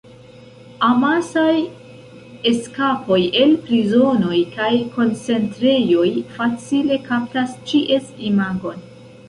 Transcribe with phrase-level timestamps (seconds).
[0.85, 1.57] Amasaj
[2.51, 8.87] eskapoj el prizonoj kaj koncentrejoj facile kaptas ĉies imagon.